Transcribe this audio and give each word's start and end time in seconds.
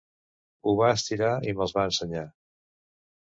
Ho 0.69 0.71
va 0.79 0.87
estirar 0.93 1.33
i 1.51 1.53
me'ls 1.59 1.75
va 1.77 1.85
ensenyar. 1.91 2.23